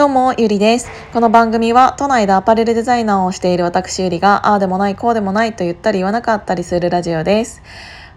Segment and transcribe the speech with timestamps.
[0.00, 0.88] どうも、ゆりです。
[1.12, 7.62] この番組は都内でアパレルデザイナーをしている私ゆりが、ああでもない、こうでもないと言ったり言わなかったりするラジオです。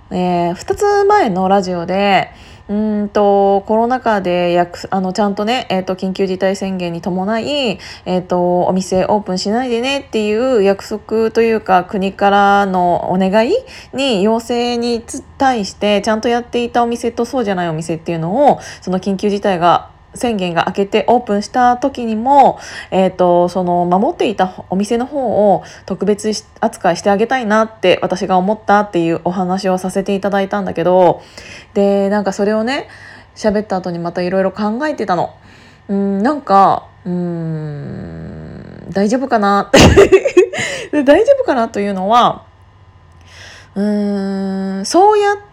[0.10, 2.32] えー、2つ前のラジオで、
[2.70, 13.52] うんとコロナ禍でやくあのちゃんとね、えーと、緊急事態宣言に伴い、えーと、お店オープンしないでねっていう約束というか国からのお願い
[13.94, 15.04] に要請に
[15.38, 22.60] 対してちゃんとやっていたお店とそうじゃないお店っていうのをその緊急事態が宣言が明けてオープンした時にも、
[22.92, 31.22] えーと、その守っていたお店の方を特別扱いしてあげたいなって私が思ったっていうお話をさせていただいたんだけど
[31.74, 32.88] でなんかそれをね
[33.36, 35.36] 喋った後にまたいろいろ考えてたの。
[35.90, 39.70] うんなんかうん大丈夫かな？
[39.70, 42.44] って大丈夫かなというのは
[43.76, 45.53] うんそうやって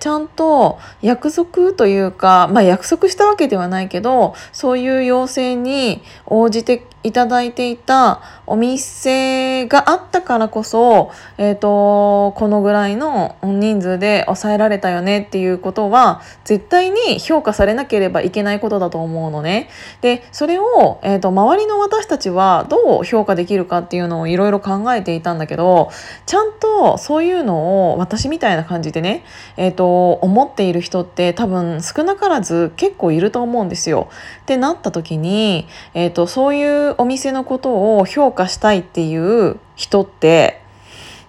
[0.00, 19.68] ちゃんと約束というか、まあ、約束したわけではないけどそういう要請に応じていただいていたお店があったからこそ、えーと、このぐらいの人数で抑えられたよねっていうことは絶対に評価されなければいけないことだと思うのね。
[20.00, 25.90] でそれを、えーと、周りの私たちはどう評価できるかっていうのをいろいろ考えていたんだけど
[26.26, 29.24] ちゃんとそういうのを私みたいな感じでね、
[29.56, 34.08] えーと思っている人って多分少なからず結構いると思うんですよ。
[34.42, 40.60] ってなった時に、えー、とそういうお店のことを評価したいっていう人って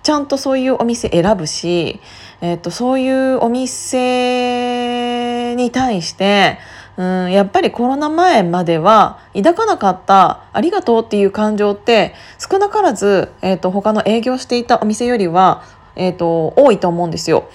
[0.04, 2.00] ちゃんとそういうお店選ぶし、
[2.42, 4.56] えー、とそういうお店
[5.56, 6.58] に対して
[7.00, 15.64] うんやっぱりコロナ前までは抱かなかったありがとうっていう感情って少なからず、えー、と他の営業していたお店よりは、
[15.96, 17.50] えー、と多いと思うんですよ。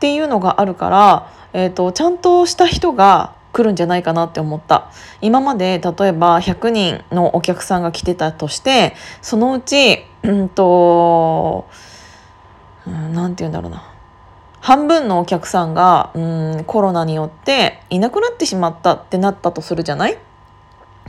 [0.00, 4.90] っていうのがあるから、えー、とちゃんとした人が来るんじゃないかなって思った。
[5.20, 11.68] 今まで例えば100人のお客さんが来てたとしてそのうちうんと
[12.86, 13.92] 何、て言うんだろうな。
[14.60, 16.20] 半分のお客さんがう
[16.60, 20.16] んコロナによっていなくなってしまったってなったとするじゃない？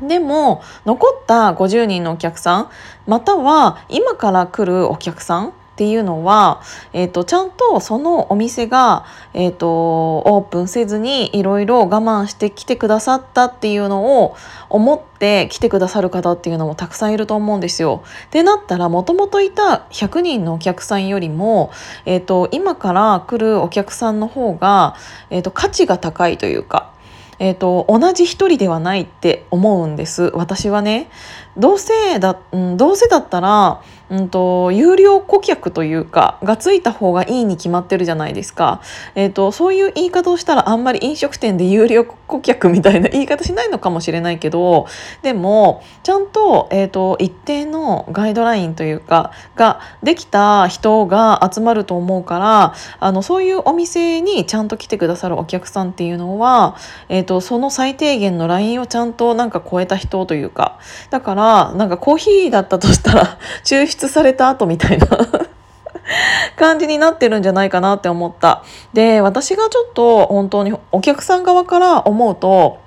[0.01, 2.69] でも残った50人のお客さん
[3.07, 6.61] または今から来るお客さんっていうのは、
[6.93, 9.03] えーと、ちゃんとそのお店が、
[9.33, 14.35] えーと、オープンせずにいろいろ我慢して来てくださったっていうのを
[14.69, 18.03] 思って来てくださる方っていうのもたくさんいると思うんですよ。
[18.27, 21.71] ってなったらもともといた100人のお客さんよりも、
[22.05, 24.95] えーと、今から来るお客さんの方が、
[25.31, 26.91] えー、と価値が高いというか。
[27.39, 31.09] えーと、と同じ一人ではないって思うんです私はね
[31.57, 38.81] どうせだ、うん、どうせだったらうんと、有料顧客というかがついた方がいいに決まってるじゃないですか、
[39.15, 44.87] えーと、そういう言い方をしたらあんまり飲食店で有料顧客みたいな言い方しないのかもしれないけど
[45.21, 56.75] でもちゃんと,、えーと、一定のガイドラインというかができた人が集まると思うからあのそういうお店にちゃんと来てくださるお客さんっていうのは、
[57.07, 60.79] えー、とその最低限のラインをちゃんとなんか超えた人というか
[61.09, 65.07] だからなんかコーヒーだったとしたら抽出された後みたいな
[66.57, 68.63] 感じになってるんじゃないかなって思った。
[68.93, 72.79] で、私がちょっと本当にお客さん側から思うと、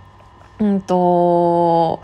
[0.59, 2.01] うんと、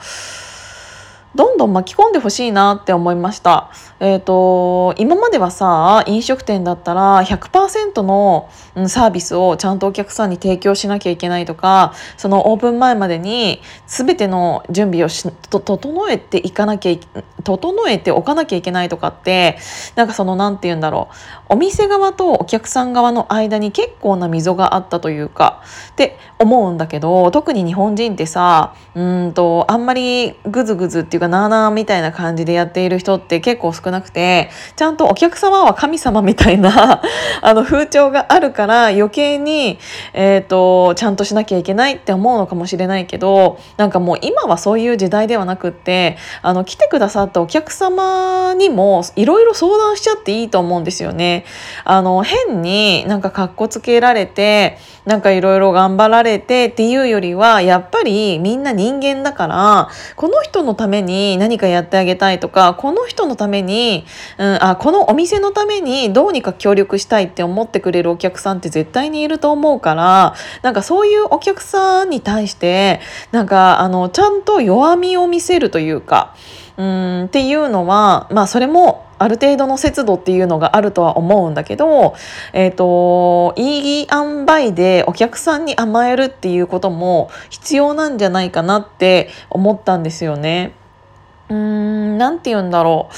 [1.35, 3.71] どんどん巻き込んでほしいなって思いました。
[4.01, 8.49] えーと、今まではさ飲食店だったら100%の
[8.89, 19.59] サービスをちゃんとお客さんに提供しなきゃいけないとかそのオープン前までに全ての準備をしと整えていかなきゃ整えておかなきゃいけないとかって
[19.97, 21.09] なんかその何て言うんだろ
[21.40, 37.03] うお店側とお客さん側の間に結構な溝があったというかって思うんだけど特に日本人ってさうんとあんまりグズグズっていうかなーなーみたいな感じでやっている人って結構少なくてちゃんとお客様は神様みたいな
[37.43, 39.81] あの風潮があるから余計に、
[40.13, 51.40] えーと、ちゃんとしなきゃいけないって思うのかもしれないけどなんかもう今はそういう時代ではなくってあの来てくださったお客様にもいろいろ相談しちゃっていいと思うんですよね。
[51.85, 64.05] あの変になんかかっこつけられてなんかいろいろ頑張られてっていうよりはやっぱりみんな人間だからこの人のために何かやってあげたいとかこの人のために
[64.39, 73.01] うん、あこのお店のためにどうにか協力したいって思ってくれるお客さんって絶対にいると思うからなんかそういうお客さんに対して
[73.33, 76.35] なんかあのちゃんと弱みを見せるというか
[76.77, 82.15] うんっていうのはまあそれもある程度の節度っていうのがあるとは思うんだけど、
[82.55, 90.73] えっ、ー、と、いい塩梅でお客さんに甘えるっていうことも必要なんじゃないかなって思ったんですよね。
[91.51, 93.15] うーん、なんて言うんだろう。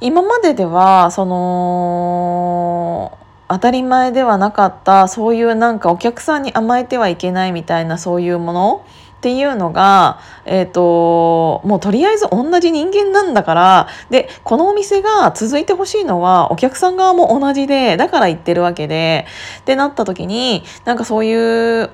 [0.00, 3.16] 今まででは、その、
[3.48, 8.84] 当たり前ではなかったそういうなんかお客さんに甘えてはいけないみたいなそういうもの
[9.20, 19.26] っていうのが、えーと、もうとりあえず同じ人間なんだからでこのお店が続いてほしいのはお客さん側も同じでだから言ってるわけで
[19.60, 21.90] ってなった時になんかそういう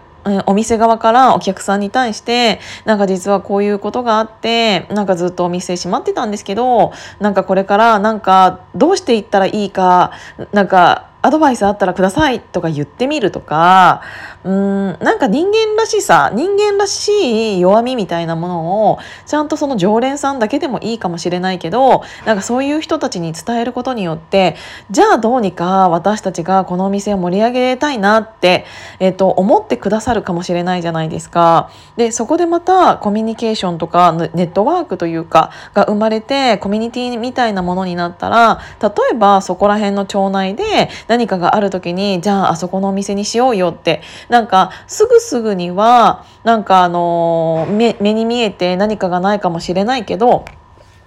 [0.47, 10.13] お店側からお客さんに対してなんか実はこういうことがあってなんかずっとお店閉まってたんですけどなんかこれからなんかどうしていったらいいか
[10.53, 14.03] なんかアドバイスあったらくださいとか言ってみるとか
[14.45, 24.55] うんなんか人間らしさ人間らしい弱みみたいなものをちゃんとその常連さんだけでもいいかもしれないけどなんかそういう人たちに伝えることによって
[24.89, 28.65] じゃあどうにか私たちがこのお店を盛り上げたいなって、
[29.01, 31.71] えー、と思ってくださるかもしれないじゃないですか。
[31.97, 50.45] でそこでまたコミュニケーションとかネットワークというかが生まれてコミュニティみたいなものになったら例えばそこら辺の町内で何何かがある時にじゃああそこのお店にしようよってなんかすぐすぐにはなんかあの目目に見えて何かがないかもしれないけど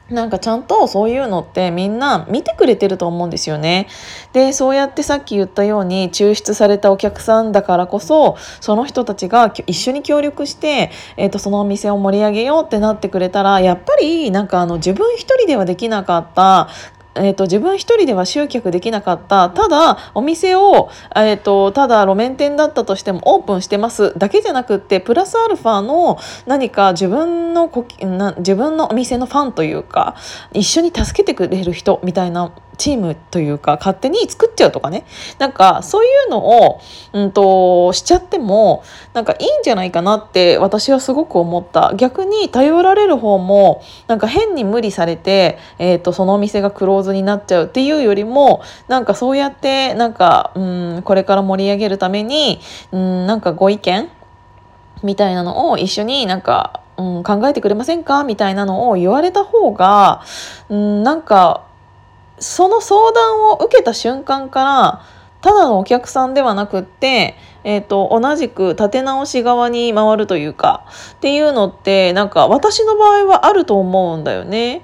[0.09, 3.87] なんかちゃんとそういうのってみんな見てくれてると思うんですよね。
[4.33, 16.69] でそうやってさっき言ったように抽出されたお客さんだからこそその人たちが一緒に協力して、えーと、そのお店を盛り上げようってなってくれたらやっぱりなんかあの自分一人ではできなかった
[17.19, 19.49] えーと、自分一人では集客できなかった。
[19.49, 24.13] ただお店を、えーと、ただ路面店だったとしてもオープンしてます。
[24.17, 30.15] だけじゃなくってプラスアルファの何か自分のこな自分のお店のファンというか
[30.53, 35.05] 一緒に助けてくれる人みたいなチームというか勝手に作っちゃうとかね。
[35.37, 36.79] なんかそういうのを、
[37.13, 38.83] うんと、しちゃっても
[39.13, 41.93] なんかいいんじゃないかなって私はすごく思った。
[41.95, 52.59] 逆に頼られる方もなんか変に無理されて、えーと、そのお店がクローズになっちゃうっていうよりもなんかそうやってなんか、うん、これから盛り上げるために、
[52.91, 54.09] うん、なんかご意見
[55.03, 58.25] みたいなのを一緒になんかうん、考えてくれませんか？
[58.25, 60.21] みたいなのを言われた方が、
[60.67, 61.63] うん、なんか
[62.39, 65.05] その相談を受けた瞬間から
[65.41, 74.81] ただのお客さんではなくって、えーと、同じく立て直し側に回るというかっていうのってなんか私の場合はあると思うんだよね。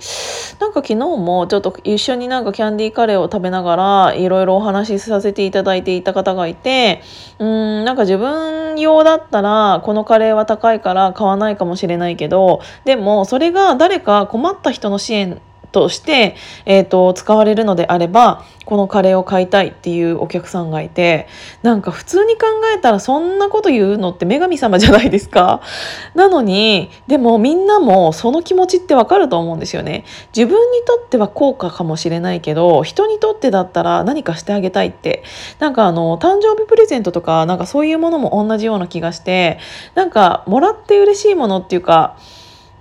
[0.60, 7.02] なんか昨日もちょっと一緒になんかキャンディーカレーを食べながらいろいろお話しさせていただいていた方がいて
[7.40, 15.42] うんなんか自分用だったらこのカレーは高いから買わないかもしれないけどでもそれが誰か困った人の支援
[15.76, 21.28] として、えーと、使われるのであればこのカレーを買いたいっていうお客さんがいて
[21.64, 25.62] なんか普通に考えたらそんなこと言うのって女神様じゃないですか？
[26.16, 30.06] なのにでもみんなもその気持ちってわかると思うんですよね。
[30.36, 35.24] 自分にとっては効果かもしれないけど人にとってだったら何かしてあげたいって
[35.60, 39.60] なんかあの誕生日プレゼントとかなんかそういうものも同じような気がして
[39.94, 42.16] なんかもらって嬉しいものっていうか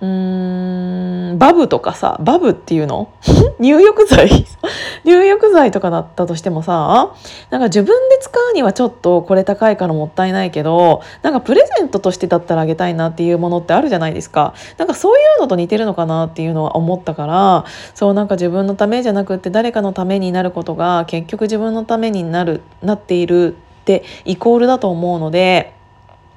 [0.01, 3.09] うーんバブとかさバブっていうの？
[3.59, 4.29] 入浴剤？
[5.05, 7.13] 入浴剤とかだったとしてもさ
[7.51, 14.55] なんか自分で使うにはちょっとこれ高いからもったいないけどなんかプレゼントとしてだったらあげたいなっていうものってあるじゃないですか。
[14.79, 17.65] なんかそういうのと似てるのかなっていうのは思ったから
[17.95, 25.75] そうなんか自分のためじゃなくって誰かのためになることが結局自分のためになるなっているってイコールだと思うので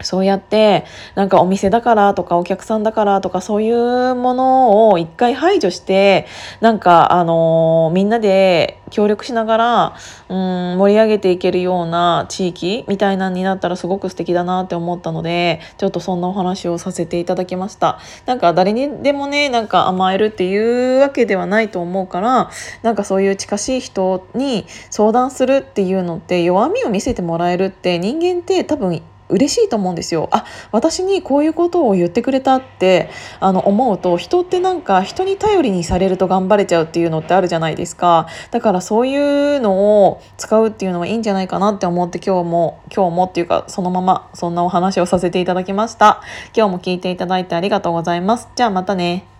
[0.01, 0.85] そうやって
[1.15, 6.27] なんかお店だからとかお客さんだからとかそういうものを一回排除して
[6.61, 9.95] なんかあのー、みんなで協力しながら
[10.29, 17.99] うん盛り上げていけるような地域みたいなになったらすごく素敵だなって思ったのでちょっとそんなお話をさせていただきました。
[18.25, 22.49] なんか誰にでもねなんか甘えるっていうわけではないと思うから
[22.83, 30.29] なんかそういう近しい人に相談するっていうのって弱みを見せてもらえるって人間って多分嬉しいと思うんですよ。
[30.31, 38.27] あ私にこういうことを言ってくれたってあの思うと人ってなんか人に頼りにされると頑張れちゃうっていうのってあるじゃないですか。
[38.51, 39.17] だからそうい
[39.57, 46.21] うのを使うっていうのはいいんじゃないかなって思って今日も今日もっていうかそのままそんなお話をさせていただきました。
[46.55, 48.47] 今日も聞いていただいてありがとうございます。
[48.55, 49.36] じゃあまたね。